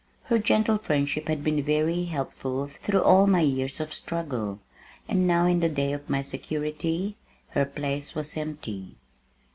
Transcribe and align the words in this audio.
Her 0.23 0.39
gentle 0.39 0.79
friendship 0.79 1.27
had 1.27 1.43
been 1.43 1.61
very 1.61 2.05
helpful 2.05 2.65
through 2.67 3.03
all 3.03 3.27
my 3.27 3.41
years 3.41 3.79
of 3.79 3.93
struggle 3.93 4.59
and 5.07 5.27
now 5.27 5.45
in 5.45 5.59
the 5.59 5.69
day 5.69 5.93
of 5.93 6.09
my 6.09 6.23
security, 6.23 7.17
her 7.49 7.65
place 7.65 8.15
was 8.15 8.35
empty. 8.35 8.95